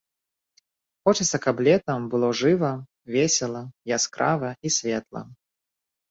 Хочацца, 1.07 1.37
каб 1.45 1.59
летам 1.67 2.07
было 2.13 2.29
жыва, 2.39 2.71
весела, 3.15 3.61
яскрава 3.97 4.49
і 4.69 4.73
светла. 4.77 5.21